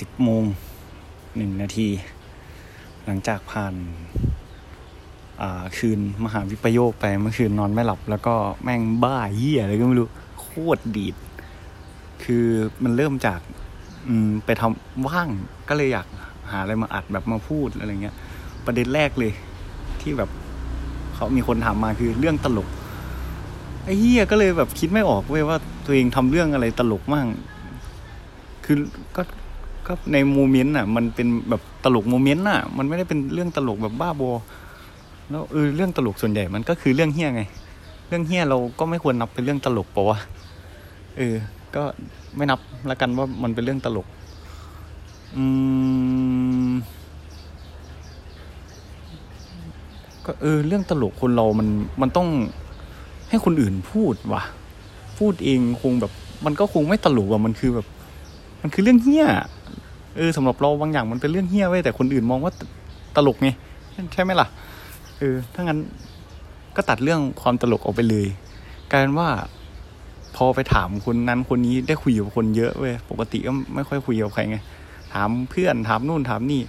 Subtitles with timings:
[0.00, 0.42] สิบโมง
[1.36, 1.88] หนึ่งนาที
[3.04, 3.74] หลังจากผ่าน
[5.78, 10.08] คืนมหาวิปโยคไปเมื่อคืนนอนไม่หลับ แล้วก็แม่งบ้าเหี้ยอะไรก็ไม่รู้
[10.40, 11.16] โคตรดีด
[12.24, 12.46] คือ
[12.82, 13.40] มันเริ่มจาก
[14.44, 15.28] ไปทำว่าง
[15.68, 16.06] ก็เลยอยาก
[16.50, 18.14] หาอะไรมาอัดแบบมาพูดอะไรเงี้ย
[18.66, 19.32] ประเด็นแรกเลย
[20.00, 20.30] ที่แบบ
[21.14, 22.68] เขามีคนถามมาคือเรื่องตลก
[23.84, 27.28] ไอ้เฮียก็เลยแบบคิดไม่ออกเว้ยว่าตัวเองทำเรื่องอะไรตลกมั่ง
[28.64, 28.78] คือ
[29.16, 29.22] ก็
[29.90, 34.30] ก็ในโมเมนต์อะ มันเป็นแบบตลกโมเมนต์อะ มันไม่ได้เป็นเรื่องตลกแบบบ้าบอ
[35.30, 37.42] แล้วเออเรื่องตลกส่วนใหญ่มันก็คือเรื่องเฮี้ยไง
[38.08, 40.18] เรื่องเฮี้ยเราก็ไม่ควรนับเป็นเรื่องตลกปะวะ
[41.16, 41.34] เออ
[41.74, 41.82] ก็
[42.36, 44.06] ไม่นับละกันว่ามันเป็นเรื่องตลก
[45.36, 45.44] อื
[46.70, 46.72] ม
[50.26, 51.68] ก็เออเรื่องตลกคนเรามัน
[52.02, 52.28] มันต้อง
[53.30, 54.42] ให้คนอื่นพูดว่ะ
[55.18, 56.12] พูดเองคงแบบ
[56.46, 57.86] มันก็คงไม่ตลกอะมันคือแบบ
[58.62, 59.26] มันคือเรื่องเฮี้ย
[60.16, 62.52] เออสำหรับเราบางอย่างมันเป็นเรื่องเฮี้ยไว้แต่คนอื่นมองว่า
[63.16, 63.48] ตลกไง
[64.12, 64.48] ใช่ไหมล่ะ
[65.18, 65.78] เออถ้างั้น
[66.76, 68.26] ก็ตัดเรื่องความตลกออกไปเลย
[68.90, 69.28] กลายเป็นว่า
[70.36, 74.58] พอไปถามคนนั้นคนนี้ได้คุยกับคนเยอะเว้ยปกติก็ไม่ค่อยคุยกับใครไง
[75.14, 76.62] ถามเพื่อนถามนู่นถามนี่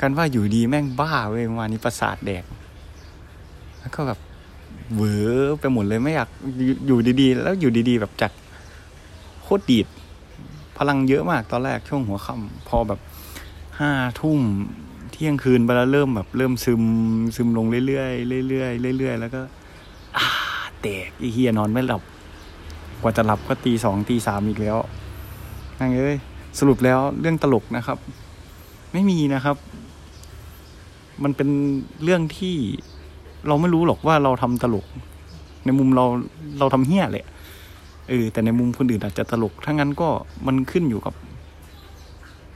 [0.00, 2.44] กันว่าอยู่ดีแม่งบ้าเว้ยวันนี้ประสาทแดก
[3.80, 4.18] แล้วก็แบบ
[4.96, 6.28] เวอไปหมดเลยไม่อยาก
[6.86, 8.32] อยู่ดีๆ แล้วอยู่ดีๆ แบบจัด
[9.42, 9.86] โคตรดีด
[10.78, 13.00] พลังเยอะมากตอนแรกช่วงหัวค่ำพอแบบ
[13.78, 14.40] ห้าทุ่ม
[15.12, 16.82] เที่ยงคืนไปแล้วเริ่มแบบเริ่มซึม
[17.36, 18.06] ซึมลงเรื่อ
[18.40, 19.40] ยๆเรื่อยๆเรื่อยๆแล้วก็
[20.16, 20.26] อ่า
[20.80, 22.02] แตกอีเฮียนอนไม่หลับ
[23.02, 24.76] กว่าจะหลับก็ตีสองตีสามอีกแล้ว
[25.78, 26.16] นั่งเอ้ย
[26.58, 27.98] สรุปแล้วเรื่องตลกนะครับ
[28.92, 29.56] ไม่มีนะครับ
[31.22, 31.48] มันเป็น
[32.02, 32.56] เรื่องที่
[33.46, 34.86] เราไม่รู้หรอกว่าเราทำตลก
[35.64, 36.04] ในมุมเรา
[36.58, 37.26] เราทำเฮี้ยแหละ
[38.08, 40.08] เออแต่ในมุมคนอื่นอาจจะตลกถ้างั้นก็
[40.46, 41.14] มันขึ้นอยู่กับ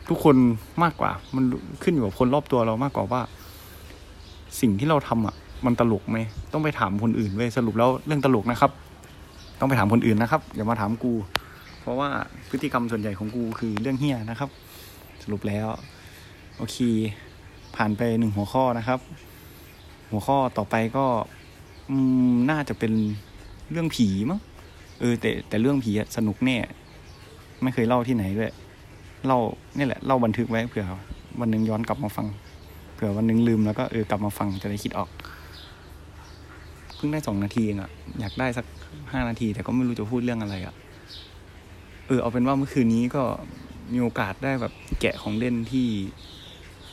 [0.09, 0.37] ทุกคน
[0.83, 1.45] มากกว่า มัน
[1.83, 3.20] ขึ้นอยู่กับคนรอบตัวเรามากกว่าว่า
[4.61, 5.34] สิ่งที่เราทำอะ
[5.67, 6.19] มันตลกไหม
[6.53, 8.71] ต้องไปถามคนอื่นเว้ยสรุปแล้วเรื่องตลกนะครับ
[9.61, 11.12] ต้องไปถามคนอื่นนะครับอย่ามาถามกู
[11.81, 12.09] เพราะว่า
[12.50, 14.50] พฤติกรรมส่วนใหญ่ของกูคือเรื่องเฮี้ยนะครับ
[15.22, 15.67] สรุปแล้ว
[16.59, 16.77] โอเค
[17.77, 19.00] ผ่านไปหนึ่งหัวข้อนะครับ
[20.11, 21.06] หัวข้อต่อไปก็
[22.50, 22.93] น่าจะเป็น
[23.71, 24.41] เรื่องผีมั้ง
[25.00, 26.56] เออแต่แต่เรื่องผีสนุกแน่
[27.62, 28.50] ไม่เคยเล่าที่ไหนด้วย
[29.27, 29.38] เล่า
[29.77, 30.84] นี่แหละเล่าบันทึกไว้เผื่อ
[31.41, 32.27] วันนึงย้อนกลับมาฟัง
[32.94, 35.09] เผื่อวันนึงลืมแล้วก็เออกลับมาฟังจะได้คิดออก
[36.97, 37.91] เพิ่งได้สองนาทีเองอะ
[38.21, 38.66] อยากได้สัก
[39.12, 40.75] ห้านาที แต่ก็ไม่รู้จะพูดเรื่องอะไรอะ
[42.06, 43.22] เออเอาเป็นว่าเมื่อคืนนี้ก็
[43.93, 45.87] มีโอกาสได้แบบแกะของเล่นที่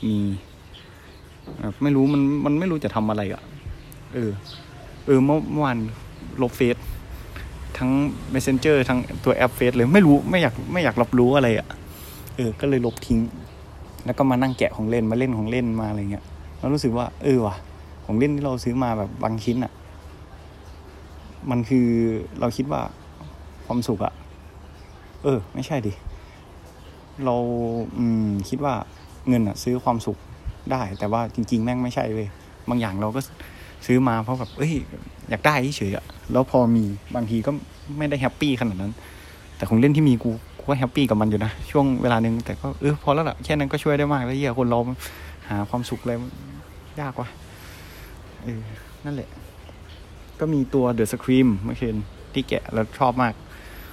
[0.06, 0.18] มี
[1.62, 3.42] แบบไม่รู้มันมันไม่รู้จะทำอะไรอะ
[4.14, 4.32] เออ
[5.06, 5.78] เออเมื่อวาน
[6.42, 6.78] ลบเฟซ
[7.78, 7.90] ทั้ง
[8.34, 11.68] messenger ทั้งตัวแอปเฟซเลยไม่รู้ไม่อยากไม่อยากรับรู้อะไรอะ่ะ
[12.36, 13.20] เออก็เลยลบทิ้ง
[14.06, 16.24] แล้วก็มานั่งแกะของเล่นมาเล่นของเล่นมาอะไรเงี้ย
[16.60, 17.56] เรารู้สึกว่า เออว่ะ
[18.06, 19.72] ของเล่นที่เราซื้อมาแบบบางชิ้นอะ่ะ
[21.50, 21.88] มันคือ
[22.40, 22.82] เราคิดว่า
[23.66, 24.14] ความสุขอะ่ะ
[25.24, 25.94] เออ ไม่ใช่ดิ
[27.26, 27.36] เรา
[27.98, 28.74] อืมคิดว่า
[29.28, 30.18] เงินอะซื้อความสุข
[30.72, 32.28] ได้ แต่ว่าจริง ๆ แม่งไม่ใช่เลย
[32.70, 33.20] บางอย่างเราก็
[33.86, 34.74] ซื้อมาเพราะแบบเอ้ย
[35.30, 36.84] อยากได้เฉยอะแล้วพอมี
[37.16, 37.52] บางทีก็
[37.98, 38.92] ไม่ได้ happy ขนาดนั้น
[39.58, 40.32] แต่ของเล่นที่มีกู
[40.70, 44.80] ก็ happy กับมันอยู่นะ ช่วงเวลาหนึ่งแต่ก็เออพอแล้วแหละแค่นั้นก็ช่วยได้มากแล้วเหี้ยคนเรา
[45.50, 46.14] หาความสุขอะไร
[47.02, 47.28] ยากว่ะ
[48.44, 48.62] เออ
[49.06, 49.30] นั่นแหละ
[50.40, 51.96] ก็มีตัว The Scream เมื่อคืน
[52.34, 53.34] ที่แกะแล้วชอบมาก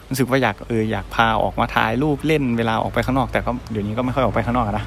[0.09, 4.85] รู้สึกว่าอยากเอออยากพาออกมาถ่ายรูปเล่นเวลาออกไปข้างนอก แต่ก็เดี๋ยวนี้ก็ไม่ค่อยออกไปข้างนอกนะ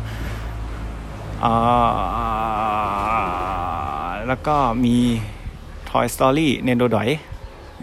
[1.43, 1.53] อ่า
[4.27, 4.55] แล้วก็
[4.85, 4.95] มี
[5.89, 7.09] Toy Story Nendoroid ดอย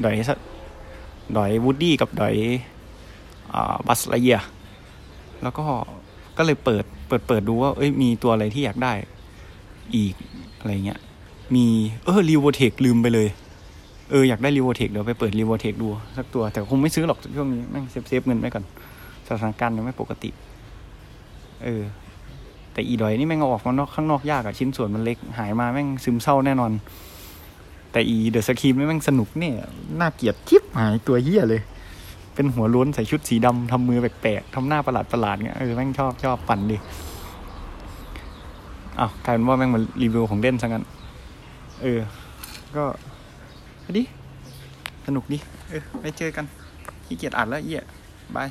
[0.05, 0.15] ดอย
[1.37, 2.35] Woody กับดอย
[3.87, 4.41] Buzz Lightyear
[5.43, 5.65] แล้วก็
[6.39, 8.93] ก็เลยเปิดเปิดเปิดดูว่า เอ้ยมีตัวอะไรที่อยากได้
[9.97, 10.15] อีก
[10.59, 11.01] อะไรเงี้ย
[11.55, 11.67] มี
[12.05, 13.29] เออ Revoltech ลืมไปเลย
[14.11, 18.65] เอออยากได้ Revoltech เดี๋ยวไปเปิด Revoltech ดูสักตัว แต่คงไม่ซื้อหรอกช่วงนี้แม่ง save save เงินไว้ก่อน
[19.29, 20.31] สถานการณ์ยังไม่ปกติ
[21.65, 21.83] เออ
[22.75, 26.73] แต่อีดอยนี่แม่งเอาออกมานอกข้างนอกยากอะชิ้นส่วนมันเล็กหายมาแม่งซึมเศร้าแน่นอน
[27.93, 29.55] แต่อี The Scream นี่แม่งสนุกเนี่ย
[30.01, 31.61] น่าเกลียดทิบหายตัวเหี้ยเลย
[32.35, 36.77] เป็นหัวล้วนใส่ชุดสีดำทำมือแปลกๆทำหน้าประหลาดประหลาดเงี้ยเออแม่งชอบชอบปั่นดิ
[38.99, 40.85] อ้าวกลายเป็นว่าแม่งมารีวิวของเล่นซะงั้น
[41.83, 42.01] เออ
[42.77, 42.85] ก็
[43.97, 44.03] ดิ
[45.07, 45.39] สนุกดิ
[45.71, 46.45] เออไปเจอกัน
[47.07, 47.83] ขี้เกียจอ่านแล้วเหี้ย
[48.37, 48.49] บาย